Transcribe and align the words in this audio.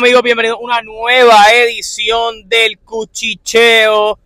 amigos, 0.00 0.22
bienvenidos 0.22 0.56
a 0.56 0.64
una 0.64 0.80
nueva 0.80 1.52
edición 1.52 2.48
del 2.48 2.78
Cuchicheo. 2.78 4.18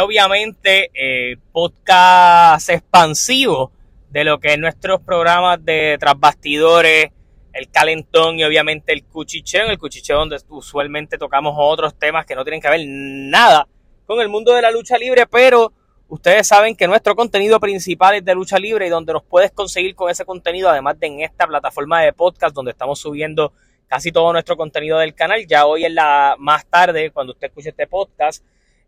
obviamente 0.00 0.92
eh, 0.94 1.36
podcast 1.50 2.70
expansivo 2.70 3.72
de 4.08 4.22
lo 4.22 4.38
que 4.38 4.52
es 4.52 4.58
nuestros 4.60 5.00
programas 5.00 5.64
de 5.64 5.96
trasbastidores, 5.98 7.10
el 7.52 7.68
calentón 7.72 8.38
y 8.38 8.44
obviamente 8.44 8.92
el 8.92 9.02
cuchicheo. 9.02 9.66
El 9.66 9.80
cuchicheo 9.80 10.16
donde 10.16 10.38
usualmente 10.50 11.18
tocamos 11.18 11.56
otros 11.58 11.98
temas 11.98 12.24
que 12.24 12.36
no 12.36 12.44
tienen 12.44 12.60
que 12.60 12.70
ver 12.70 12.82
nada 12.86 13.66
con 14.06 14.20
el 14.20 14.28
mundo 14.28 14.54
de 14.54 14.62
la 14.62 14.70
lucha 14.70 14.96
libre, 14.96 15.26
pero 15.26 15.72
ustedes 16.06 16.46
saben 16.46 16.76
que 16.76 16.86
nuestro 16.86 17.16
contenido 17.16 17.58
principal 17.58 18.14
es 18.14 18.24
de 18.24 18.32
lucha 18.32 18.60
libre 18.60 18.86
y 18.86 18.90
donde 18.90 19.12
nos 19.12 19.24
puedes 19.24 19.50
conseguir 19.50 19.96
con 19.96 20.08
ese 20.08 20.24
contenido, 20.24 20.70
además 20.70 21.00
de 21.00 21.08
en 21.08 21.20
esta 21.22 21.48
plataforma 21.48 22.00
de 22.02 22.12
podcast 22.12 22.54
donde 22.54 22.70
estamos 22.70 23.00
subiendo 23.00 23.52
casi 23.88 24.12
todo 24.12 24.32
nuestro 24.32 24.56
contenido 24.56 24.98
del 24.98 25.14
canal. 25.14 25.46
Ya 25.46 25.66
hoy 25.66 25.84
en 25.84 25.94
la 25.94 26.36
más 26.38 26.66
tarde, 26.66 27.10
cuando 27.10 27.32
usted 27.32 27.48
escuche 27.48 27.70
este 27.70 27.86
podcast, 27.86 28.44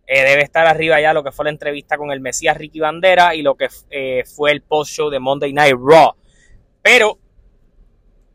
eh, 0.07 0.25
debe 0.25 0.43
estar 0.43 0.67
arriba 0.67 1.01
ya 1.01 1.13
lo 1.13 1.23
que 1.23 1.33
fue 1.33 1.45
la 1.45 1.51
entrevista 1.51 1.99
con 1.99 2.11
el 2.11 2.21
Mesías 2.21 2.57
Ricky 2.57 2.81
Bandera 2.81 3.35
y 3.35 3.43
lo 3.43 3.55
que 3.55 3.69
eh, 3.91 4.25
fue 4.25 4.53
el 4.53 4.63
post 4.63 4.93
show 4.93 5.11
de 5.11 5.19
Monday 5.19 5.53
Night 5.53 5.77
Raw. 5.79 6.15
Pero 6.83 7.19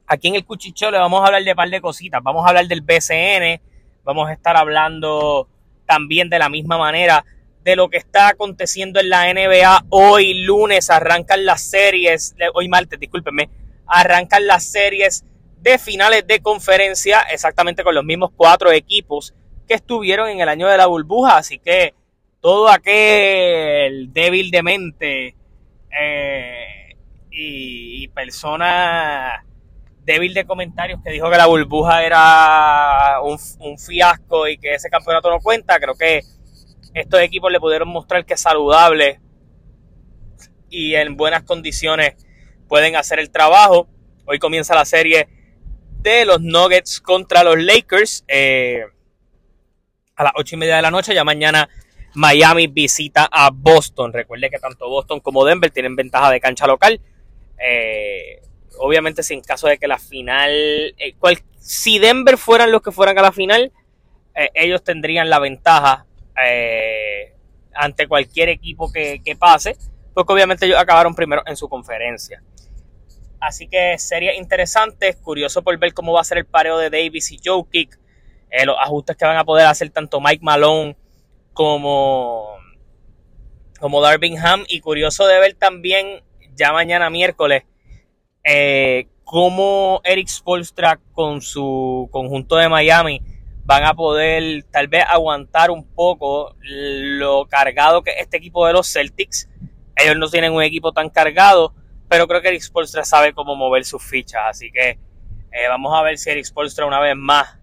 aquí 0.05 0.27
en 0.27 0.35
el 0.35 0.45
Cuchicho 0.45 0.91
le 0.91 0.99
vamos 0.99 1.21
a 1.21 1.25
hablar 1.25 1.43
de 1.43 1.51
un 1.51 1.55
par 1.55 1.69
de 1.69 1.81
cositas. 1.81 2.21
Vamos 2.21 2.45
a 2.45 2.49
hablar 2.49 2.67
del 2.67 2.81
BCN, 2.81 3.59
vamos 4.03 4.29
a 4.29 4.33
estar 4.33 4.55
hablando 4.55 5.47
también 5.85 6.29
de 6.29 6.39
la 6.39 6.49
misma 6.49 6.77
manera 6.77 7.25
de 7.63 7.75
lo 7.75 7.89
que 7.89 7.97
está 7.97 8.29
aconteciendo 8.29 8.99
en 8.99 9.09
la 9.09 9.33
NBA. 9.33 9.85
Hoy 9.89 10.43
lunes 10.43 10.89
arrancan 10.89 11.45
las 11.45 11.61
series, 11.61 12.35
hoy 12.53 12.67
martes, 12.67 12.99
discúlpenme, 12.99 13.49
arrancan 13.87 14.45
las 14.45 14.63
series 14.63 15.25
de 15.63 15.79
finales 15.79 16.27
de 16.27 16.41
conferencia, 16.41 17.21
exactamente 17.21 17.85
con 17.85 17.95
los 17.95 18.03
mismos 18.03 18.31
cuatro 18.35 18.71
equipos 18.71 19.33
que 19.65 19.75
estuvieron 19.75 20.27
en 20.27 20.41
el 20.41 20.49
año 20.49 20.67
de 20.67 20.77
la 20.77 20.87
burbuja. 20.87 21.37
Así 21.37 21.57
que 21.57 21.93
todo 22.41 22.67
aquel 22.67 24.11
débil 24.11 24.51
de 24.51 24.61
mente 24.61 25.35
eh, 25.97 26.97
y, 27.31 28.07
persona 28.09 29.45
débil 30.03 30.33
de 30.33 30.45
comentarios 30.45 30.99
que 31.01 31.11
dijo 31.11 31.31
que 31.31 31.37
la 31.37 31.45
burbuja 31.45 32.03
era 32.03 33.21
un, 33.23 33.39
un, 33.59 33.79
fiasco 33.79 34.49
y 34.49 34.57
que 34.57 34.73
ese 34.73 34.89
campeonato 34.89 35.29
no 35.29 35.39
cuenta, 35.39 35.79
creo 35.79 35.95
que 35.95 36.21
estos 36.93 37.21
equipos 37.21 37.51
le 37.51 37.61
pudieron 37.61 37.87
mostrar 37.87 38.25
que 38.25 38.35
saludable 38.35 39.21
y 40.69 40.95
en 40.95 41.15
buenas 41.15 41.43
condiciones 41.43 42.15
pueden 42.67 42.97
hacer 42.97 43.19
el 43.19 43.31
trabajo. 43.31 43.87
Hoy 44.25 44.39
comienza 44.39 44.75
la 44.75 44.85
serie 44.85 45.29
de 46.03 46.25
los 46.25 46.41
Nuggets 46.41 46.99
contra 46.99 47.43
los 47.43 47.57
Lakers 47.57 48.25
eh, 48.27 48.83
a 50.15 50.23
las 50.23 50.33
ocho 50.35 50.55
y 50.55 50.59
media 50.59 50.75
de 50.75 50.81
la 50.81 50.91
noche. 50.91 51.15
Ya 51.15 51.23
mañana 51.23 51.69
Miami 52.13 52.67
visita 52.67 53.27
a 53.31 53.49
Boston. 53.51 54.11
Recuerde 54.11 54.49
que 54.49 54.59
tanto 54.59 54.89
Boston 54.89 55.21
como 55.21 55.45
Denver 55.45 55.71
tienen 55.71 55.95
ventaja 55.95 56.29
de 56.29 56.41
cancha 56.41 56.67
local. 56.67 56.99
Eh, 57.57 58.41
obviamente, 58.79 59.23
si 59.23 59.33
en 59.33 59.41
caso 59.41 59.67
de 59.67 59.77
que 59.77 59.87
la 59.87 59.97
final, 59.97 60.51
eh, 60.51 61.15
si 61.57 61.97
Denver 61.99 62.37
fueran 62.37 62.71
los 62.71 62.81
que 62.81 62.91
fueran 62.91 63.17
a 63.17 63.21
la 63.21 63.31
final, 63.31 63.71
ellos 64.55 64.83
tendrían 64.83 65.29
la 65.29 65.37
ventaja 65.37 66.07
ante 67.75 68.07
cualquier 68.07 68.49
equipo 68.49 68.91
que, 68.91 69.21
que 69.23 69.35
pase, 69.35 69.77
porque 70.13 70.33
obviamente 70.33 70.65
ellos 70.65 70.79
acabaron 70.79 71.13
primero 71.13 71.43
en 71.45 71.55
su 71.55 71.69
conferencia. 71.69 72.41
Así 73.43 73.67
que 73.67 73.97
sería 73.97 74.33
interesante, 74.35 75.13
curioso 75.15 75.63
por 75.63 75.77
ver 75.77 75.93
cómo 75.93 76.13
va 76.13 76.21
a 76.21 76.23
ser 76.23 76.37
el 76.37 76.45
pareo 76.45 76.77
de 76.77 76.89
Davis 76.89 77.29
y 77.33 77.39
Joe 77.43 77.63
Kick, 77.69 77.99
eh, 78.49 78.65
los 78.65 78.77
ajustes 78.79 79.17
que 79.17 79.25
van 79.25 79.35
a 79.35 79.43
poder 79.43 79.65
hacer 79.65 79.89
tanto 79.89 80.21
Mike 80.21 80.39
Malone 80.41 80.95
como, 81.51 82.55
como 83.81 83.99
Darvingham. 83.99 84.63
Y 84.69 84.79
curioso 84.79 85.27
de 85.27 85.39
ver 85.41 85.55
también 85.55 86.23
ya 86.55 86.71
mañana 86.71 87.09
miércoles 87.09 87.63
eh, 88.45 89.07
cómo 89.25 89.99
Eric 90.05 90.29
Spolstra 90.29 91.01
con 91.11 91.41
su 91.41 92.07
conjunto 92.13 92.55
de 92.55 92.69
Miami 92.69 93.21
van 93.65 93.83
a 93.83 93.93
poder 93.93 94.63
tal 94.71 94.87
vez 94.87 95.03
aguantar 95.05 95.69
un 95.69 95.83
poco 95.83 96.55
lo 96.61 97.45
cargado 97.47 98.03
que 98.03 98.11
es 98.11 98.21
este 98.21 98.37
equipo 98.37 98.65
de 98.65 98.71
los 98.71 98.87
Celtics. 98.89 99.49
Ellos 99.97 100.15
no 100.15 100.29
tienen 100.29 100.53
un 100.53 100.63
equipo 100.63 100.93
tan 100.93 101.09
cargado 101.09 101.73
pero 102.13 102.27
creo 102.27 102.43
que 102.43 102.49
Eric 102.49 102.61
Spolstra 102.61 103.03
sabe 103.03 103.33
cómo 103.33 103.55
mover 103.55 103.85
sus 103.85 104.03
fichas, 104.03 104.43
así 104.45 104.71
que 104.71 104.99
eh, 105.51 105.67
vamos 105.67 105.97
a 105.97 106.03
ver 106.03 106.19
si 106.19 106.29
Eric 106.29 106.45
Spolstra 106.45 106.85
una 106.85 106.99
vez 106.99 107.15
más 107.15 107.57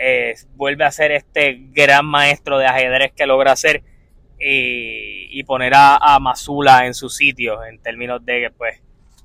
eh, 0.00 0.36
vuelve 0.54 0.84
a 0.84 0.90
ser 0.90 1.12
este 1.12 1.66
gran 1.72 2.06
maestro 2.06 2.56
de 2.56 2.64
ajedrez 2.64 3.12
que 3.12 3.26
logra 3.26 3.52
hacer 3.52 3.82
y, 4.40 5.44
poner 5.44 5.74
a, 5.74 5.98
a, 5.98 6.18
Masula 6.18 6.86
en 6.86 6.94
su 6.94 7.10
sitio 7.10 7.62
en 7.62 7.78
términos 7.82 8.24
de 8.24 8.50
pues 8.56 8.80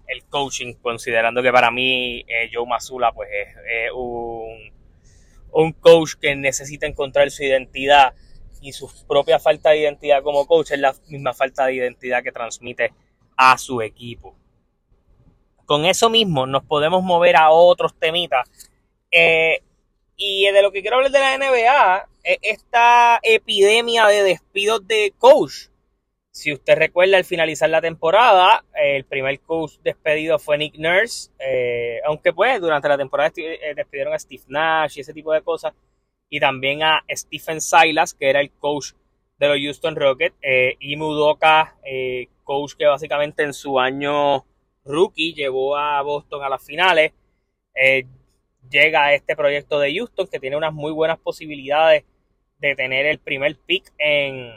el 0.07 0.25
coaching, 0.25 0.73
considerando 0.73 1.41
que 1.41 1.53
para 1.53 1.71
mí 1.71 2.25
eh, 2.27 2.49
Joe 2.51 2.67
Masula 2.67 3.13
pues 3.13 3.29
es 3.31 3.91
un 3.93 5.71
coach 5.71 6.15
que 6.19 6.35
necesita 6.35 6.85
encontrar 6.85 7.31
su 7.31 7.43
identidad 7.43 8.13
y 8.61 8.73
su 8.73 8.91
propia 9.07 9.39
falta 9.39 9.69
de 9.69 9.79
identidad 9.79 10.21
como 10.21 10.45
coach 10.47 10.71
es 10.71 10.79
la 10.79 10.93
misma 11.07 11.33
falta 11.33 11.65
de 11.65 11.75
identidad 11.75 12.21
que 12.21 12.33
transmite 12.33 12.91
a 13.35 13.57
su 13.57 13.81
equipo. 13.81 14.35
Con 15.65 15.85
eso 15.85 16.09
mismo 16.09 16.45
nos 16.45 16.63
podemos 16.63 17.03
mover 17.03 17.35
a 17.35 17.51
otros 17.51 17.97
temitas. 17.97 18.49
Eh, 19.11 19.61
y 20.15 20.45
de 20.51 20.61
lo 20.61 20.71
que 20.71 20.81
quiero 20.81 20.97
hablar 20.97 21.11
de 21.11 21.19
la 21.19 21.37
NBA 21.37 22.09
es 22.23 22.37
esta 22.41 23.19
epidemia 23.23 24.07
de 24.07 24.23
despidos 24.23 24.85
de 24.87 25.13
coach. 25.17 25.67
Si 26.31 26.51
usted 26.51 26.75
recuerda, 26.75 27.17
al 27.17 27.25
finalizar 27.25 27.69
la 27.69 27.81
temporada, 27.81 28.65
el 28.73 29.05
primer 29.05 29.39
coach 29.41 29.73
despedido 29.83 30.39
fue 30.39 30.57
Nick 30.57 30.75
Nurse, 30.77 31.29
eh, 31.37 31.99
aunque 32.05 32.33
pues 32.33 32.59
durante 32.59 32.87
la 32.87 32.97
temporada 32.97 33.31
eh, 33.35 33.73
despidieron 33.75 34.13
a 34.13 34.19
Steve 34.19 34.43
Nash 34.47 34.97
y 34.97 35.01
ese 35.01 35.13
tipo 35.13 35.31
de 35.31 35.43
cosas, 35.43 35.73
y 36.29 36.39
también 36.39 36.81
a 36.81 37.03
Stephen 37.11 37.61
Silas, 37.61 38.15
que 38.15 38.29
era 38.29 38.41
el 38.41 38.51
coach 38.51 38.93
de 39.37 39.47
los 39.47 39.57
Houston 39.59 39.95
Rockets, 39.95 40.35
y 40.79 40.95
Mudoka, 40.95 41.75
eh, 41.83 42.29
coach 42.43 42.73
que 42.77 42.85
básicamente 42.85 43.43
en 43.43 43.53
su 43.53 43.79
año 43.79 44.45
rookie 44.85 45.33
llevó 45.33 45.77
a 45.77 46.01
Boston 46.01 46.43
a 46.43 46.49
las 46.49 46.63
finales, 46.63 47.13
eh, 47.75 48.05
llega 48.69 49.05
a 49.05 49.13
este 49.13 49.35
proyecto 49.35 49.79
de 49.79 49.93
Houston 49.95 50.27
que 50.27 50.39
tiene 50.39 50.57
unas 50.57 50.73
muy 50.73 50.91
buenas 50.91 51.19
posibilidades 51.19 52.03
de 52.59 52.75
tener 52.75 53.05
el 53.05 53.19
primer 53.19 53.57
pick 53.57 53.91
en, 53.97 54.53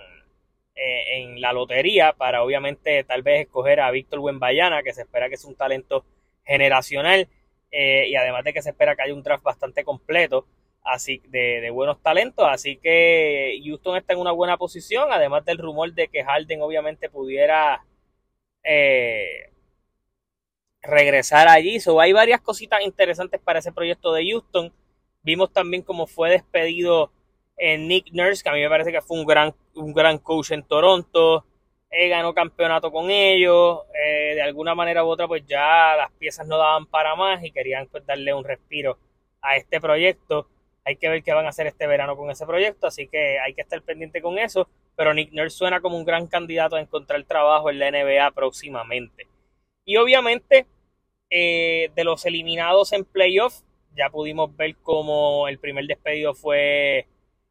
en 0.74 1.40
la 1.40 1.52
lotería 1.52 2.12
para 2.12 2.42
obviamente 2.42 3.02
tal 3.04 3.22
vez 3.22 3.42
escoger 3.42 3.80
a 3.80 3.90
Víctor 3.90 4.20
Wembayana, 4.20 4.82
que 4.82 4.92
se 4.92 5.02
espera 5.02 5.28
que 5.28 5.34
es 5.34 5.44
un 5.44 5.56
talento 5.56 6.04
generacional 6.44 7.28
y 7.72 8.14
además 8.14 8.44
de 8.44 8.52
que 8.52 8.62
se 8.62 8.70
espera 8.70 8.94
que 8.94 9.02
haya 9.02 9.14
un 9.14 9.22
draft 9.22 9.42
bastante 9.42 9.84
completo 9.84 10.46
así 10.86 11.20
de, 11.28 11.68
buenos 11.70 12.00
talentos. 12.00 12.46
Así 12.48 12.78
que 12.78 13.60
Houston 13.64 13.96
está 13.96 14.14
en 14.14 14.20
una 14.20 14.32
buena 14.32 14.56
posición, 14.56 15.08
además 15.12 15.44
del 15.44 15.58
rumor 15.58 15.92
de 15.92 16.08
que 16.08 16.24
Harden 16.24 16.62
obviamente 16.62 17.10
pudiera 17.10 17.84
eh, 18.62 19.50
regresar 20.82 21.48
allí. 21.48 21.80
So, 21.80 22.00
hay 22.00 22.12
varias 22.12 22.40
cositas 22.40 22.80
interesantes 22.82 23.40
para 23.40 23.58
ese 23.58 23.72
proyecto 23.72 24.12
de 24.12 24.30
Houston. 24.30 24.72
Vimos 25.22 25.52
también 25.52 25.82
cómo 25.82 26.06
fue 26.06 26.30
despedido 26.30 27.12
eh, 27.56 27.78
Nick 27.78 28.12
Nurse, 28.12 28.42
que 28.42 28.48
a 28.48 28.52
mí 28.52 28.60
me 28.60 28.68
parece 28.68 28.92
que 28.92 29.02
fue 29.02 29.18
un 29.18 29.26
gran, 29.26 29.54
un 29.74 29.92
gran 29.92 30.18
coach 30.18 30.52
en 30.52 30.62
Toronto. 30.62 31.44
Eh, 31.90 32.08
ganó 32.08 32.34
campeonato 32.34 32.90
con 32.92 33.10
ellos. 33.10 33.80
de 33.92 34.42
alguna 34.42 34.74
manera 34.74 35.04
u 35.04 35.08
otra, 35.08 35.26
pues 35.26 35.44
ya 35.46 35.96
las 35.96 36.12
piezas 36.12 36.46
no 36.46 36.58
daban 36.58 36.86
para 36.86 37.14
más 37.16 37.42
y 37.44 37.50
querían 37.50 37.86
pues, 37.88 38.04
darle 38.06 38.34
un 38.34 38.44
respiro 38.44 38.98
a 39.40 39.56
este 39.56 39.80
proyecto. 39.80 40.48
Hay 40.86 40.96
que 40.96 41.08
ver 41.08 41.24
qué 41.24 41.32
van 41.32 41.46
a 41.46 41.48
hacer 41.48 41.66
este 41.66 41.88
verano 41.88 42.16
con 42.16 42.30
ese 42.30 42.46
proyecto, 42.46 42.86
así 42.86 43.08
que 43.08 43.40
hay 43.40 43.54
que 43.54 43.62
estar 43.62 43.82
pendiente 43.82 44.22
con 44.22 44.38
eso. 44.38 44.68
Pero 44.94 45.12
Nick 45.12 45.32
Nurse 45.32 45.56
suena 45.56 45.80
como 45.80 45.96
un 45.98 46.04
gran 46.04 46.28
candidato 46.28 46.76
a 46.76 46.80
encontrar 46.80 47.22
trabajo 47.24 47.70
en 47.70 47.80
la 47.80 47.90
NBA 47.90 48.30
próximamente. 48.30 49.26
Y 49.84 49.96
obviamente, 49.96 50.66
eh, 51.28 51.90
de 51.94 52.04
los 52.04 52.24
eliminados 52.24 52.92
en 52.92 53.04
playoff, 53.04 53.62
ya 53.96 54.10
pudimos 54.10 54.56
ver 54.56 54.76
cómo 54.76 55.48
el 55.48 55.58
primer 55.58 55.86
despedido 55.86 56.34
fue 56.34 57.08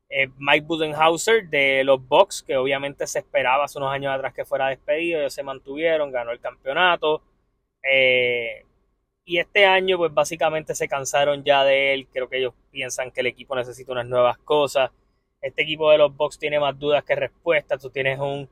eh, 0.09 0.29
Mike 0.37 0.65
Budenhauser 0.65 1.49
de 1.49 1.83
los 1.83 2.07
Bucks, 2.07 2.41
que 2.41 2.55
obviamente 2.55 3.05
se 3.05 3.19
esperaba 3.19 3.65
hace 3.65 3.77
unos 3.79 3.91
años 3.91 4.13
atrás 4.13 4.33
que 4.33 4.45
fuera 4.45 4.69
despedido. 4.69 5.19
Ellos 5.19 5.33
se 5.33 5.43
mantuvieron, 5.43 6.11
ganó 6.11 6.31
el 6.31 6.39
campeonato. 6.39 7.21
Eh, 7.83 8.63
y 9.25 9.39
este 9.39 9.65
año, 9.65 9.97
pues 9.97 10.13
básicamente 10.13 10.75
se 10.75 10.87
cansaron 10.87 11.43
ya 11.43 11.63
de 11.65 11.93
él. 11.93 12.07
Creo 12.13 12.29
que 12.29 12.37
ellos 12.37 12.53
piensan 12.71 13.11
que 13.11 13.21
el 13.21 13.27
equipo 13.27 13.55
necesita 13.55 13.91
unas 13.91 14.05
nuevas 14.05 14.37
cosas. 14.39 14.91
Este 15.41 15.63
equipo 15.63 15.89
de 15.91 15.97
los 15.97 16.15
Bucks 16.15 16.37
tiene 16.39 16.59
más 16.59 16.77
dudas 16.77 17.03
que 17.03 17.15
respuestas. 17.15 17.81
Tú 17.81 17.89
tienes 17.89 18.19
un 18.19 18.47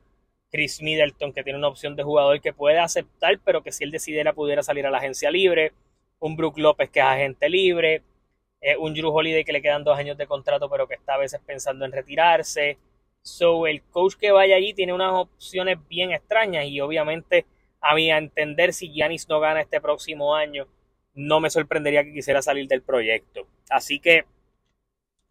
Chris 0.52 0.82
Middleton 0.82 1.34
que 1.34 1.44
tiene 1.44 1.60
una 1.60 1.68
opción 1.68 1.96
de 1.96 2.04
jugador 2.04 2.42
que 2.42 2.54
puede 2.54 2.80
aceptar, 2.80 3.40
pero 3.46 3.64
que 3.64 3.72
si 3.72 3.84
él 3.84 3.92
decidiera 3.92 4.34
pudiera 4.34 4.64
salir 4.64 4.86
a 4.88 4.92
la 4.92 4.98
agencia 4.98 5.32
libre. 5.32 5.74
Un 6.20 6.36
Brook 6.36 6.58
López 6.58 6.90
que 6.90 7.00
es 7.00 7.06
agente 7.06 7.50
libre. 7.50 8.02
un 8.80 8.94
Drew 8.94 9.12
Holiday 9.12 9.44
que 9.44 9.54
le 9.54 9.62
quedan 9.62 9.84
dos 9.84 9.98
años 9.98 10.18
de 10.18 10.28
contrato, 10.28 10.70
pero 10.70 10.88
que 10.88 10.96
está 10.96 11.16
a 11.16 11.18
veces 11.20 11.40
pensando 11.46 11.86
en 11.86 11.92
retirarse. 11.92 12.78
So, 13.22 13.68
el 13.68 13.82
coach 13.84 14.16
que 14.16 14.32
vaya 14.32 14.56
allí 14.56 14.74
tiene 14.74 14.94
unas 14.94 15.14
opciones 15.14 15.78
bien 15.88 16.12
extrañas 16.12 16.66
y 16.66 16.82
obviamente, 16.82 17.46
a 17.84 17.96
mi 17.96 18.10
entender, 18.10 18.74
si 18.74 18.92
Giannis 18.92 19.28
no 19.28 19.42
gana 19.42 19.62
este 19.62 19.82
próximo 19.82 20.36
año, 20.36 20.68
no 21.14 21.42
me 21.42 21.50
sorprendería 21.50 22.04
que 22.04 22.14
quisiera 22.14 22.42
salir 22.42 22.68
del 22.68 22.82
proyecto. 22.82 23.46
Así 23.70 24.00
que 24.00 24.26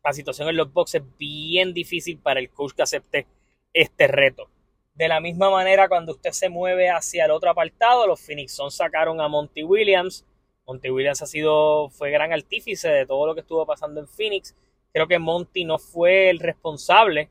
la 0.05 0.13
situación 0.13 0.49
en 0.51 0.57
los 0.57 0.71
boxes 0.71 1.03
es 1.03 1.17
bien 1.17 1.73
difícil 1.73 2.19
para 2.19 2.41
el 2.41 2.51
coach 2.51 2.75
que 2.75 2.83
acepte 2.83 3.27
este 3.73 4.07
reto. 4.07 4.51
De 4.95 5.09
la 5.09 5.21
misma 5.21 5.49
manera, 5.51 5.89
cuando 5.89 6.13
usted 6.13 6.33
se 6.33 6.51
mueve 6.51 6.91
hacia 6.91 7.25
el 7.25 7.31
otro 7.31 7.51
apartado, 7.51 8.07
los 8.07 8.21
Phoenix 8.21 8.55
Suns 8.55 8.75
sacaron 8.75 9.23
a 9.23 9.29
Monty 9.29 9.63
Williams. 9.65 10.27
Monty 10.67 10.91
Williams 10.91 11.23
ha 11.23 11.27
sido, 11.27 11.89
fue 11.89 12.11
gran 12.11 12.35
artífice 12.35 12.91
de 12.91 13.07
todo 13.07 13.27
lo 13.27 13.35
que 13.35 13.41
estuvo 13.41 13.65
pasando 13.65 14.01
en 14.01 14.09
Phoenix. 14.09 14.55
Creo 14.93 15.09
que 15.09 15.19
Monty 15.19 15.65
no 15.65 15.79
fue 15.79 16.29
el 16.29 16.39
responsable 16.39 17.31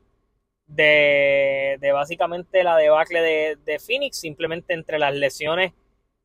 de, 0.66 1.41
básicamente 1.92 2.62
la 2.64 2.76
debacle 2.76 3.20
de, 3.20 3.56
de 3.64 3.78
Phoenix, 3.78 4.18
simplemente 4.18 4.74
entre 4.74 4.98
las 4.98 5.14
lesiones 5.14 5.72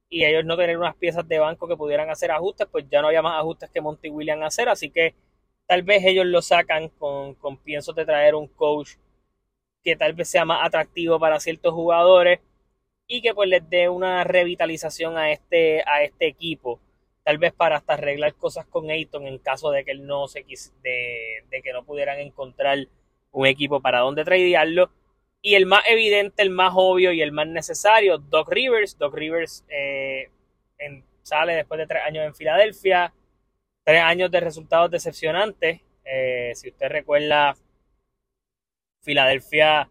y 0.09 0.25
ellos 0.25 0.45
no 0.45 0.57
tener 0.57 0.77
unas 0.77 0.95
piezas 0.95 1.27
de 1.27 1.39
banco 1.39 1.67
que 1.67 1.75
pudieran 1.75 2.09
hacer 2.09 2.31
ajustes, 2.31 2.67
pues 2.71 2.85
ya 2.89 3.01
no 3.01 3.07
había 3.07 3.21
más 3.21 3.39
ajustes 3.39 3.69
que 3.69 3.81
Monty 3.81 4.09
Williams 4.09 4.45
hacer, 4.45 4.69
así 4.69 4.89
que 4.89 5.15
tal 5.65 5.83
vez 5.83 6.03
ellos 6.05 6.25
lo 6.25 6.41
sacan 6.41 6.89
con, 6.89 7.35
con 7.35 7.59
de 7.63 8.05
traer 8.05 8.35
un 8.35 8.47
coach 8.47 8.91
que 9.83 9.95
tal 9.95 10.13
vez 10.13 10.29
sea 10.29 10.45
más 10.45 10.65
atractivo 10.65 11.19
para 11.19 11.39
ciertos 11.39 11.73
jugadores 11.73 12.39
y 13.07 13.21
que 13.21 13.33
pues 13.33 13.49
les 13.49 13.69
dé 13.69 13.89
una 13.89 14.23
revitalización 14.23 15.17
a 15.17 15.31
este, 15.31 15.81
a 15.85 16.03
este 16.03 16.27
equipo. 16.27 16.79
Tal 17.23 17.37
vez 17.37 17.53
para 17.53 17.77
hasta 17.77 17.93
arreglar 17.93 18.33
cosas 18.35 18.65
con 18.65 18.89
Ayton 18.89 19.27
en 19.27 19.37
caso 19.39 19.71
de 19.71 19.83
que 19.85 19.91
él 19.91 20.05
no 20.05 20.27
se 20.27 20.43
de, 20.83 21.43
de 21.49 21.61
que 21.61 21.73
no 21.73 21.83
pudieran 21.83 22.19
encontrar 22.19 22.87
un 23.31 23.45
equipo 23.45 23.81
para 23.81 23.99
donde 23.99 24.25
tradearlo. 24.25 24.89
Y 25.41 25.55
el 25.55 25.65
más 25.65 25.83
evidente, 25.87 26.41
el 26.41 26.49
más 26.49 26.73
obvio 26.75 27.11
y 27.11 27.21
el 27.21 27.31
más 27.31 27.47
necesario, 27.47 28.17
Doc 28.17 28.51
Rivers. 28.51 28.97
Doc 28.97 29.13
Rivers 29.13 29.63
eh, 29.69 30.29
sale 31.21 31.53
después 31.53 31.77
de 31.77 31.87
tres 31.87 32.03
años 32.05 32.25
en 32.25 32.35
Filadelfia, 32.35 33.13
tres 33.83 34.01
años 34.01 34.31
de 34.31 34.39
resultados 34.39 34.89
decepcionantes. 34.91 35.81
Eh, 36.03 36.51
si 36.55 36.69
usted 36.69 36.89
recuerda, 36.89 37.55
Filadelfia 39.01 39.89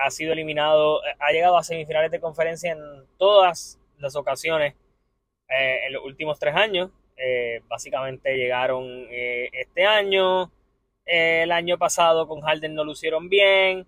ha 0.00 0.10
sido 0.10 0.32
eliminado, 0.32 1.00
ha 1.18 1.32
llegado 1.32 1.56
a 1.56 1.64
semifinales 1.64 2.10
de 2.10 2.20
conferencia 2.20 2.72
en 2.72 3.06
todas 3.16 3.78
las 3.98 4.14
ocasiones 4.14 4.74
eh, 5.48 5.86
en 5.86 5.92
los 5.94 6.04
últimos 6.04 6.38
tres 6.38 6.54
años. 6.54 6.90
básicamente 7.68 8.36
llegaron 8.36 9.08
este 9.10 9.84
año, 9.84 10.52
el 11.04 11.50
año 11.50 11.76
pasado 11.78 12.28
con 12.28 12.40
Harden 12.42 12.74
no 12.74 12.84
lucieron 12.84 13.28
bien 13.28 13.86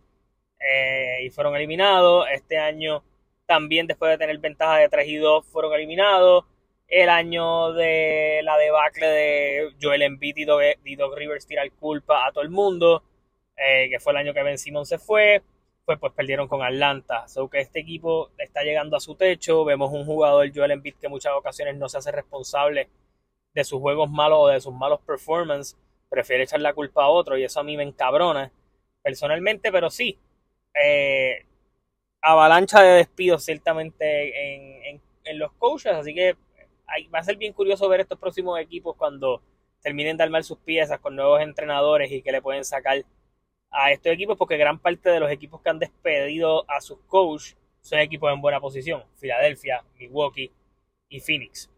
eh, 0.60 1.24
y 1.24 1.30
fueron 1.30 1.56
eliminados. 1.56 2.26
Este 2.32 2.58
año 2.58 3.02
también 3.46 3.86
después 3.86 4.12
de 4.12 4.18
tener 4.18 4.38
ventaja 4.38 4.76
de 4.76 4.88
3 4.88 5.08
y 5.08 5.16
2 5.16 5.46
fueron 5.46 5.72
eliminados. 5.74 6.44
El 6.88 7.08
año 7.08 7.72
de 7.72 8.40
la 8.42 8.56
debacle 8.58 9.06
de 9.06 9.74
Joel 9.80 10.02
Embiid 10.02 10.36
y 10.36 10.44
Doc, 10.44 11.16
Rivers 11.16 11.46
tirar 11.46 11.70
culpa 11.72 12.26
a 12.26 12.32
todo 12.32 12.42
el 12.42 12.50
mundo, 12.50 13.04
eh, 13.56 13.88
que 13.90 14.00
fue 14.00 14.12
el 14.12 14.18
año 14.18 14.34
que 14.34 14.42
Ben 14.42 14.58
Simon 14.58 14.86
se 14.86 14.98
fue, 14.98 15.42
pues, 15.84 15.98
pues 15.98 16.12
perdieron 16.12 16.48
con 16.48 16.62
Atlanta. 16.62 17.28
So 17.28 17.48
que 17.48 17.60
este 17.60 17.80
equipo 17.80 18.30
está 18.38 18.62
llegando 18.62 18.96
a 18.96 19.00
su 19.00 19.14
techo. 19.14 19.64
Vemos 19.64 19.92
un 19.92 20.04
jugador, 20.04 20.50
Joel 20.54 20.72
Embiid, 20.72 20.96
que 21.00 21.08
muchas 21.08 21.32
ocasiones 21.34 21.76
no 21.76 21.88
se 21.88 21.98
hace 21.98 22.12
responsable 22.12 22.88
de 23.54 23.64
sus 23.64 23.80
juegos 23.80 24.10
malos 24.10 24.38
o 24.40 24.48
de 24.48 24.60
sus 24.60 24.74
malos 24.74 25.00
performances. 25.00 25.76
Prefiere 26.08 26.44
echar 26.44 26.60
la 26.60 26.72
culpa 26.74 27.04
a 27.04 27.08
otro 27.08 27.38
y 27.38 27.44
eso 27.44 27.60
a 27.60 27.64
mí 27.64 27.76
me 27.76 27.84
encabrona 27.84 28.52
personalmente, 29.02 29.72
pero 29.72 29.90
sí, 29.90 30.18
eh, 30.74 31.46
avalancha 32.20 32.82
de 32.82 32.96
despidos 32.96 33.44
ciertamente 33.44 34.90
en, 34.90 35.00
los 35.32 35.52
coaches, 35.52 35.92
así 35.92 36.12
que 36.12 36.34
va 37.14 37.20
a 37.20 37.22
ser 37.22 37.36
bien 37.36 37.52
curioso 37.52 37.88
ver 37.88 38.00
estos 38.00 38.18
próximos 38.18 38.58
equipos 38.58 38.96
cuando 38.96 39.40
terminen 39.80 40.16
de 40.16 40.24
armar 40.24 40.42
sus 40.42 40.58
piezas 40.58 40.98
con 40.98 41.14
nuevos 41.14 41.40
entrenadores 41.40 42.10
y 42.10 42.20
que 42.20 42.32
le 42.32 42.42
pueden 42.42 42.64
sacar 42.64 43.04
a 43.70 43.92
estos 43.92 44.12
equipos, 44.12 44.36
porque 44.36 44.56
gran 44.56 44.80
parte 44.80 45.08
de 45.08 45.20
los 45.20 45.30
equipos 45.30 45.60
que 45.60 45.70
han 45.70 45.78
despedido 45.78 46.68
a 46.68 46.80
sus 46.80 46.98
coaches 47.06 47.56
son 47.80 48.00
equipos 48.00 48.32
en 48.32 48.40
buena 48.40 48.60
posición, 48.60 49.04
Filadelfia, 49.14 49.84
Milwaukee 49.98 50.50
y 51.08 51.20
Phoenix. 51.20 51.70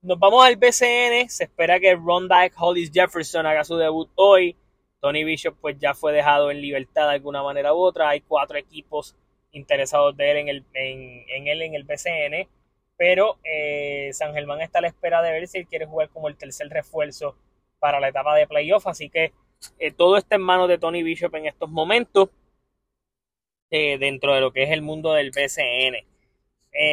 Nos 0.00 0.18
vamos 0.18 0.44
al 0.44 0.56
BCN, 0.56 1.28
se 1.28 1.44
espera 1.44 1.80
que 1.80 1.94
Ron 1.94 2.28
Dyke 2.28 2.54
Hollis 2.58 2.90
Jefferson 2.92 3.46
haga 3.46 3.64
su 3.64 3.76
debut 3.76 4.10
hoy. 4.14 4.56
Tony 5.04 5.22
Bishop 5.22 5.54
pues 5.60 5.78
ya 5.78 5.92
fue 5.92 6.14
dejado 6.14 6.50
en 6.50 6.62
libertad 6.62 7.08
de 7.08 7.16
alguna 7.16 7.42
manera 7.42 7.74
u 7.74 7.76
otra. 7.76 8.08
Hay 8.08 8.22
cuatro 8.22 8.56
equipos 8.56 9.14
interesados 9.52 10.16
de 10.16 10.30
él 10.30 10.36
en, 10.38 10.48
el, 10.48 10.64
en, 10.72 11.46
él 11.46 11.60
en 11.60 11.74
el 11.74 11.84
BCN. 11.84 12.48
Pero 12.96 13.38
eh, 13.44 14.08
San 14.14 14.32
Germán 14.32 14.62
está 14.62 14.78
a 14.78 14.80
la 14.80 14.88
espera 14.88 15.20
de 15.20 15.30
ver 15.30 15.46
si 15.46 15.58
él 15.58 15.66
quiere 15.66 15.84
jugar 15.84 16.08
como 16.08 16.28
el 16.28 16.38
tercer 16.38 16.68
refuerzo 16.70 17.36
para 17.80 18.00
la 18.00 18.08
etapa 18.08 18.34
de 18.34 18.46
playoff. 18.46 18.86
Así 18.86 19.10
que 19.10 19.34
eh, 19.78 19.90
todo 19.90 20.16
está 20.16 20.36
en 20.36 20.40
manos 20.40 20.70
de 20.70 20.78
Tony 20.78 21.02
Bishop 21.02 21.34
en 21.34 21.48
estos 21.48 21.68
momentos 21.68 22.30
eh, 23.70 23.98
dentro 23.98 24.32
de 24.32 24.40
lo 24.40 24.54
que 24.54 24.62
es 24.62 24.70
el 24.70 24.80
mundo 24.80 25.12
del 25.12 25.32
BCN. 25.32 25.98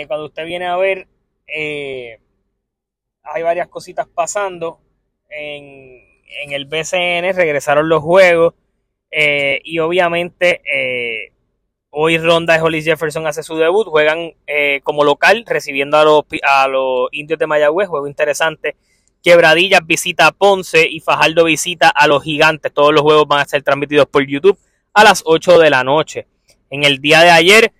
cuando 0.09 0.25
usted 0.25 0.45
viene 0.45 0.65
a 0.65 0.75
ver, 0.75 1.07
hay 1.47 3.41
varias 3.41 3.69
cositas 3.69 4.05
pasando 4.05 4.81
en, 5.29 6.10
en 6.43 6.51
el 6.51 6.65
BCN 6.65 7.35
regresaron 7.35 7.89
los 7.89 8.01
juegos 8.01 8.53
eh, 9.11 9.59
y 9.63 9.79
obviamente 9.79 10.61
eh, 10.65 11.33
hoy 11.89 12.17
Ronda 12.17 12.53
de 12.53 12.61
Hollis 12.61 12.85
Jefferson 12.85 13.27
hace 13.27 13.43
su 13.43 13.57
debut, 13.57 13.87
juegan 13.87 14.33
eh, 14.47 14.79
como 14.83 15.03
local 15.03 15.43
recibiendo 15.45 15.97
a 15.97 16.05
los, 16.05 16.23
a 16.43 16.67
los 16.67 17.09
indios 17.11 17.37
de 17.37 17.47
Mayagüez, 17.47 17.89
juego 17.89 18.07
interesante. 18.07 18.75
Quebradillas 19.21 19.85
visita 19.85 20.27
a 20.27 20.31
Ponce 20.31 20.87
y 20.89 20.99
Fajardo 20.99 21.43
visita 21.43 21.89
a 21.89 22.07
los 22.07 22.23
gigantes. 22.23 22.73
Todos 22.73 22.91
los 22.91 23.01
juegos 23.01 23.27
van 23.27 23.41
a 23.41 23.45
ser 23.45 23.61
transmitidos 23.61 24.07
por 24.07 24.25
YouTube 24.25 24.57
a 24.93 25.03
las 25.03 25.21
8 25.25 25.59
de 25.59 25.69
la 25.69 25.83
noche. 25.83 26.27
En 26.71 26.83
el 26.85 26.99
día 26.99 27.21
de 27.21 27.29
ayer, 27.29 27.71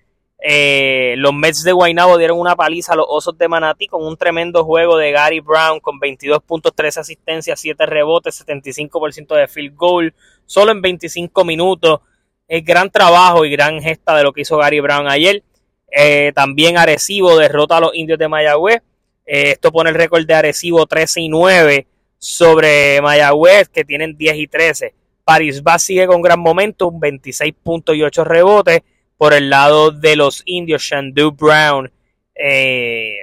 eh, 0.44 1.14
los 1.18 1.32
Mets 1.32 1.62
de 1.62 1.70
Guaynabo 1.70 2.18
dieron 2.18 2.40
una 2.40 2.56
paliza 2.56 2.94
a 2.94 2.96
los 2.96 3.06
Osos 3.08 3.38
de 3.38 3.46
Manatí 3.46 3.86
con 3.86 4.04
un 4.04 4.16
tremendo 4.16 4.64
juego 4.64 4.96
de 4.96 5.12
Gary 5.12 5.38
Brown 5.38 5.78
con 5.78 6.00
22 6.00 6.42
puntos, 6.42 6.72
3 6.74 6.98
asistencias, 6.98 7.60
7 7.60 7.86
rebotes, 7.86 8.44
75% 8.44 9.36
de 9.36 9.46
field 9.46 9.76
goal, 9.76 10.12
solo 10.44 10.72
en 10.72 10.82
25 10.82 11.44
minutos. 11.44 12.00
Es 12.48 12.64
gran 12.64 12.90
trabajo 12.90 13.44
y 13.44 13.50
gran 13.50 13.80
gesta 13.80 14.16
de 14.16 14.24
lo 14.24 14.32
que 14.32 14.40
hizo 14.40 14.56
Gary 14.56 14.80
Brown 14.80 15.06
ayer. 15.08 15.44
Eh, 15.92 16.32
también 16.34 16.76
Arecibo 16.76 17.36
derrota 17.36 17.76
a 17.76 17.80
los 17.80 17.94
indios 17.94 18.18
de 18.18 18.26
Mayagüez. 18.26 18.82
Eh, 19.24 19.52
esto 19.52 19.70
pone 19.70 19.90
el 19.90 19.96
récord 19.96 20.26
de 20.26 20.34
Arecibo 20.34 20.86
13 20.86 21.20
y 21.20 21.28
9 21.28 21.86
sobre 22.18 23.00
Mayagüez, 23.00 23.68
que 23.68 23.84
tienen 23.84 24.16
10 24.16 24.36
y 24.38 24.48
13. 24.48 24.92
Paris 25.22 25.62
va 25.62 25.78
sigue 25.78 26.08
con 26.08 26.20
gran 26.20 26.40
momento, 26.40 26.90
26 26.92 27.54
puntos 27.62 27.94
y 27.94 28.02
8 28.02 28.24
rebotes 28.24 28.82
por 29.22 29.34
el 29.34 29.50
lado 29.50 29.92
de 29.92 30.16
los 30.16 30.42
indios, 30.46 30.82
Shandu 30.82 31.30
Brown 31.30 31.88
eh, 32.34 33.18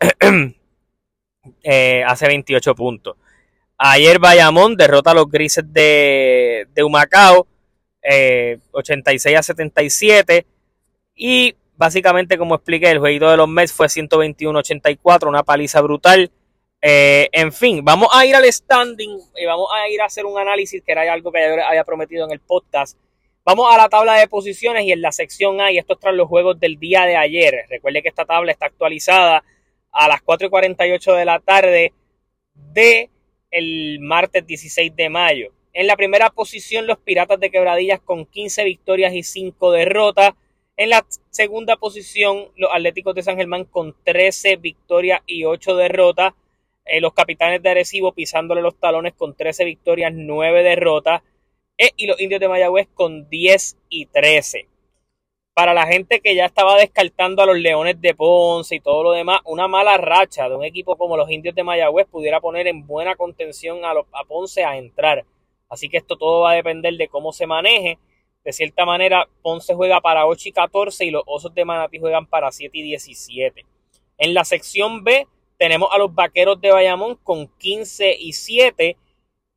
eh, 1.62 2.02
hace 2.04 2.26
28 2.26 2.74
puntos. 2.74 3.16
Ayer 3.78 4.18
Bayamón 4.18 4.76
derrota 4.76 5.12
a 5.12 5.14
los 5.14 5.30
grises 5.30 5.72
de, 5.72 6.66
de 6.74 6.82
Humacao, 6.82 7.46
86 8.72 9.32
eh, 9.32 9.36
a 9.36 9.42
77. 9.44 10.46
Y 11.14 11.54
básicamente, 11.76 12.36
como 12.36 12.56
expliqué, 12.56 12.90
el 12.90 12.98
jueguito 12.98 13.30
de 13.30 13.36
los 13.36 13.46
Mets 13.46 13.72
fue 13.72 13.86
121-84, 13.86 15.28
una 15.28 15.44
paliza 15.44 15.80
brutal. 15.80 16.28
en 16.82 17.52
fin, 17.52 17.84
vamos 17.84 18.08
a 18.12 18.26
ir 18.26 18.34
al 18.34 18.52
standing 18.52 19.16
y 19.36 19.46
vamos 19.46 19.68
a 19.72 19.88
ir 19.88 20.00
a 20.00 20.06
hacer 20.06 20.26
un 20.26 20.40
análisis 20.40 20.82
que 20.84 20.90
era 20.90 21.02
algo 21.12 21.30
que 21.30 21.40
había 21.40 21.84
prometido 21.84 22.26
en 22.26 22.32
el 22.32 22.40
podcast 22.40 22.98
Vamos 23.46 23.66
a 23.70 23.76
la 23.76 23.90
tabla 23.90 24.14
de 24.14 24.26
posiciones 24.26 24.86
y 24.86 24.92
en 24.92 25.02
la 25.02 25.12
sección 25.12 25.60
A, 25.60 25.70
y 25.70 25.76
esto 25.76 25.92
es 25.92 26.00
tras 26.00 26.14
los 26.14 26.28
juegos 26.28 26.58
del 26.58 26.78
día 26.78 27.04
de 27.04 27.16
ayer. 27.16 27.66
Recuerde 27.68 28.00
que 28.00 28.08
esta 28.08 28.24
tabla 28.24 28.52
está 28.52 28.66
actualizada 28.66 29.44
a 29.92 30.08
las 30.08 30.24
4.48 30.24 31.14
de 31.14 31.24
la 31.26 31.40
tarde 31.40 31.92
de 32.54 33.10
el 33.50 34.00
martes 34.00 34.46
16 34.46 34.96
de 34.96 35.10
mayo. 35.10 35.52
En 35.74 35.86
la 35.86 35.94
primera 35.94 36.30
posición, 36.30 36.86
los 36.86 36.96
Piratas 36.96 37.38
de 37.38 37.50
Quebradillas 37.50 38.00
con 38.00 38.24
15 38.24 38.64
victorias 38.64 39.12
y 39.12 39.22
5 39.22 39.72
derrotas. 39.72 40.32
En 40.78 40.88
la 40.88 41.04
segunda 41.28 41.76
posición, 41.76 42.48
los 42.56 42.70
Atléticos 42.72 43.14
de 43.14 43.24
San 43.24 43.36
Germán 43.36 43.66
con 43.66 43.94
13 44.04 44.56
victorias 44.56 45.20
y 45.26 45.44
8 45.44 45.76
derrotas. 45.76 46.32
Eh, 46.86 47.02
los 47.02 47.12
Capitanes 47.12 47.62
de 47.62 47.68
Arecibo 47.68 48.12
pisándole 48.12 48.62
los 48.62 48.80
talones 48.80 49.12
con 49.12 49.36
13 49.36 49.66
victorias, 49.66 50.14
9 50.14 50.62
derrotas. 50.62 51.20
E 51.76 51.90
y 51.96 52.06
los 52.06 52.20
indios 52.20 52.40
de 52.40 52.48
Mayagüez 52.48 52.88
con 52.94 53.28
10 53.28 53.76
y 53.88 54.06
13. 54.06 54.68
para 55.54 55.72
la 55.72 55.86
gente 55.86 56.20
que 56.20 56.34
ya 56.34 56.46
estaba 56.46 56.76
descartando 56.76 57.42
a 57.42 57.46
los 57.46 57.56
Leones 57.56 58.00
de 58.00 58.14
Ponce 58.14 58.74
y 58.74 58.80
todo 58.80 59.04
lo 59.04 59.12
demás, 59.12 59.40
una 59.44 59.68
mala 59.68 59.96
racha 59.96 60.48
de 60.48 60.56
un 60.56 60.64
equipo 60.64 60.96
como 60.96 61.16
los 61.16 61.30
Indios 61.30 61.54
de 61.54 61.62
Mayagüez 61.62 62.08
pudiera 62.08 62.40
poner 62.40 62.66
en 62.66 62.86
buena 62.86 63.14
contención 63.14 63.84
a, 63.84 63.92
a 63.92 64.24
Ponce 64.24 64.64
a 64.64 64.76
entrar. 64.76 65.24
Así 65.68 65.88
que 65.88 65.98
esto 65.98 66.16
todo 66.16 66.42
va 66.42 66.52
a 66.52 66.54
depender 66.54 66.94
de 66.94 67.08
cómo 67.08 67.32
se 67.32 67.46
maneje. 67.46 67.98
De 68.44 68.52
cierta 68.52 68.84
manera, 68.84 69.28
Ponce 69.42 69.74
juega 69.74 70.00
para 70.00 70.26
8 70.26 70.48
y 70.48 70.52
14 70.52 71.04
y 71.04 71.10
los 71.10 71.22
Osos 71.26 71.54
de 71.54 71.64
Manatí 71.64 71.98
juegan 71.98 72.26
para 72.26 72.50
7 72.50 72.76
y 72.76 72.82
17. 72.82 73.64
En 74.18 74.34
la 74.34 74.44
sección 74.44 75.04
B 75.04 75.26
tenemos 75.56 75.88
a 75.92 75.98
los 75.98 76.14
Vaqueros 76.14 76.60
de 76.60 76.72
Bayamón 76.72 77.16
con 77.22 77.48
15 77.58 78.16
y 78.18 78.32
7 78.32 78.96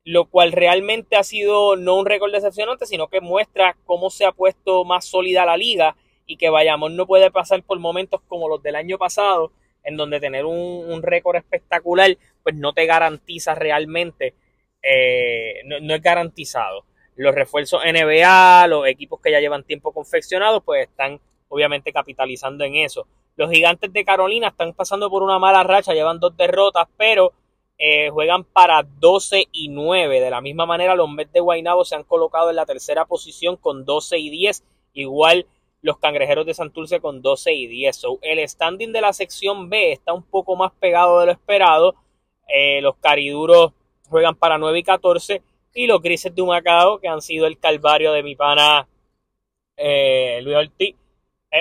lo 0.08 0.24
cual 0.24 0.52
realmente 0.52 1.16
ha 1.16 1.22
sido 1.22 1.76
no 1.76 1.96
un 1.96 2.06
récord 2.06 2.32
decepcionante, 2.32 2.86
sino 2.86 3.08
que 3.08 3.20
muestra 3.20 3.76
cómo 3.84 4.08
se 4.08 4.24
ha 4.24 4.32
puesto 4.32 4.86
más 4.86 5.04
sólida 5.04 5.44
la 5.44 5.58
liga 5.58 5.96
y 6.24 6.38
que 6.38 6.48
Bayamón 6.48 6.96
no 6.96 7.06
puede 7.06 7.30
pasar 7.30 7.62
por 7.62 7.78
momentos 7.78 8.22
como 8.26 8.48
los 8.48 8.62
del 8.62 8.76
año 8.76 8.96
pasado, 8.96 9.52
en 9.84 9.98
donde 9.98 10.18
tener 10.18 10.46
un, 10.46 11.02
récord 11.02 11.36
espectacular, 11.36 12.16
pues 12.42 12.54
no 12.54 12.72
te 12.72 12.86
garantiza 12.86 13.54
realmente, 13.54 14.34
eh, 14.82 15.60
no, 15.66 15.94
es 15.94 16.02
garantizado. 16.02 16.86
Los 17.14 17.34
refuerzos 17.34 17.82
NBA, 17.84 18.66
los 18.68 18.86
equipos 18.86 19.20
que 19.20 19.30
ya 19.30 19.40
llevan 19.40 19.64
tiempo 19.64 19.92
confeccionados, 19.92 20.62
pues 20.64 20.88
están 20.88 21.20
obviamente 21.48 21.92
capitalizando 21.92 22.64
en 22.64 22.76
eso. 22.76 23.06
Los 23.36 23.50
gigantes 23.50 23.92
de 23.92 24.06
Carolina 24.06 24.48
están 24.48 24.72
pasando 24.72 25.10
por 25.10 25.22
una 25.22 25.38
mala 25.38 25.64
racha, 25.64 25.92
llevan 25.92 26.18
dos 26.18 26.34
derrotas, 26.34 26.88
pero 26.96 27.34
eh, 27.78 28.10
juegan 28.10 28.42
para 28.42 28.82
12 28.82 29.46
y 29.52 29.68
9. 29.68 30.20
De 30.20 30.30
la 30.30 30.40
misma 30.40 30.66
manera, 30.66 30.96
los 30.96 31.08
Mets 31.08 31.32
de 31.32 31.40
Guaynabo 31.40 31.84
se 31.84 31.94
han 31.94 32.02
colocado 32.02 32.50
en 32.50 32.56
la 32.56 32.66
tercera 32.66 33.04
posición 33.06 33.56
con 33.56 33.84
12 33.84 34.18
y 34.18 34.30
10. 34.30 34.64
Igual 34.94 35.46
los 35.80 35.98
cangrejeros 35.98 36.44
de 36.44 36.54
Santurce 36.54 37.00
con 37.00 37.22
12 37.22 37.54
y 37.54 37.66
10. 37.68 38.02
el 38.22 38.48
standing 38.48 38.92
de 38.92 39.00
la 39.00 39.12
sección 39.12 39.70
B 39.70 39.92
está 39.92 40.12
un 40.12 40.24
poco 40.24 40.56
más 40.56 40.72
pegado 40.72 41.20
de 41.20 41.26
lo 41.26 41.32
esperado. 41.32 41.94
Eh, 42.48 42.80
los 42.80 42.96
cariduros 42.96 43.72
juegan 44.10 44.34
para 44.34 44.58
9 44.58 44.80
y 44.80 44.82
14. 44.82 45.42
Y 45.74 45.86
los 45.86 46.02
grises 46.02 46.34
de 46.34 46.42
Humacao, 46.42 46.98
que 46.98 47.08
han 47.08 47.22
sido 47.22 47.46
el 47.46 47.58
calvario 47.58 48.12
de 48.12 48.24
mi 48.24 48.34
pana 48.34 48.88
eh, 49.76 50.40
Luis 50.42 50.56
Ortiz. 50.56 50.96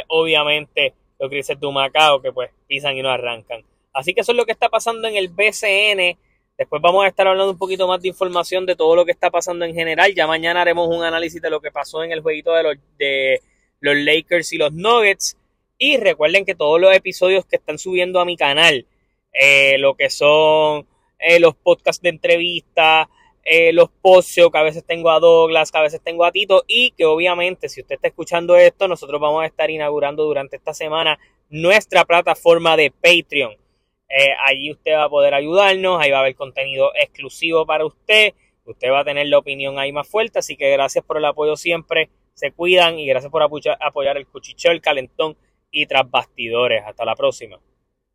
obviamente 0.08 0.96
los 1.20 1.30
grises 1.30 1.60
de 1.60 1.68
Humacao 1.68 2.22
que 2.22 2.32
pues 2.32 2.50
pisan 2.68 2.98
y 2.98 3.04
no 3.04 3.10
arrancan. 3.10 3.64
Así 3.98 4.14
que 4.14 4.22
eso 4.22 4.32
es 4.32 4.38
lo 4.38 4.46
que 4.46 4.52
está 4.52 4.70
pasando 4.70 5.08
en 5.08 5.16
el 5.16 5.30
BCN. 5.30 6.20
Después 6.56 6.82
vamos 6.84 7.04
a 7.04 7.08
estar 7.08 7.28
hablando 7.28 7.52
un 7.52 7.58
poquito 7.58 7.88
más 7.88 8.00
de 8.00 8.10
información 8.10 8.64
de 8.68 8.76
todo 8.76 8.96
lo 8.96 9.06
que 9.06 9.12
está 9.12 9.32
pasando 9.32 9.66
en 9.66 9.74
general. 9.74 10.14
Ya 10.14 10.28
mañana 10.28 10.62
haremos 10.62 10.88
un 10.88 11.04
análisis 11.04 11.42
de 11.42 11.50
lo 11.50 11.62
que 11.62 11.72
pasó 11.72 12.04
en 12.04 12.12
el 12.12 12.22
jueguito 12.22 12.54
de 12.54 13.42
los, 13.80 13.96
Lakers 13.96 14.54
y 14.54 14.58
los 14.58 14.72
Nuggets. 14.72 15.36
Y 15.80 15.98
recuerden 15.98 16.46
que 16.46 16.54
todos 16.54 16.80
los 16.80 16.96
episodios 16.96 17.44
que 17.46 17.56
están 17.56 17.80
subiendo 17.80 18.20
a 18.20 18.26
mi 18.26 18.38
canal, 18.38 18.86
eh, 19.34 19.80
lo 19.80 19.96
que 19.96 20.12
son 20.12 20.88
eh, 21.18 21.40
los 21.40 21.56
podcasts 21.56 22.02
de 22.04 22.10
entrevista, 22.10 23.10
eh, 23.44 23.74
los 23.74 23.90
posts 23.90 24.36
que 24.52 24.60
a 24.60 24.64
veces 24.64 24.84
tengo 24.86 25.10
a 25.10 25.20
Douglas, 25.20 25.72
que 25.72 25.78
a 25.80 25.82
veces 25.82 26.02
tengo 26.04 26.24
a 26.24 26.32
Tito, 26.32 26.66
y 26.68 26.92
que 26.92 27.06
obviamente 27.06 27.68
si 27.68 27.82
usted 27.82 27.96
está 27.96 28.10
escuchando 28.10 28.56
esto, 28.58 28.88
nosotros 28.88 29.20
vamos 29.20 29.42
a 29.42 29.48
estar 29.48 29.72
inaugurando 29.72 30.24
durante 30.24 30.58
esta 30.58 30.76
semana 30.76 31.18
nuestra 31.50 32.06
plataforma 32.06 32.78
de 32.78 32.92
Patreon. 32.92 33.56
Eh, 34.10 34.34
allí 34.46 34.72
usted 34.72 34.94
va 34.94 35.06
a 35.06 35.10
poder 35.10 35.34
ayudarnos, 35.34 36.02
ahí 36.02 36.12
va 36.12 36.18
a 36.18 36.22
haber 36.22 36.36
contenido 36.36 36.92
exclusivo 36.96 37.66
para 37.66 37.86
usted, 37.86 38.34
usted 38.66 38.92
va 38.92 39.02
a 39.02 39.06
tener 39.06 39.28
la 39.28 39.38
opinión 39.38 39.80
ahí 39.80 39.92
más 39.92 40.08
fuerte, 40.08 40.40
así 40.40 40.56
que 40.56 40.72
gracias 40.72 41.04
por 41.04 41.18
el 41.18 41.26
apoyo 41.26 41.56
siempre, 41.56 42.10
se 42.34 42.52
cuidan 42.52 43.00
y 43.00 43.08
gracias 43.08 43.32
por 43.32 43.42
apoyar, 43.44 44.18
el 44.18 44.28
cuchicheo, 44.28 44.72
el 44.72 44.82
calentón 44.82 45.36
y 45.72 45.88
tras 45.88 46.10
bastidores. 46.10 46.84
Hasta 46.86 47.04
la 47.04 47.16
próxima. 47.16 47.60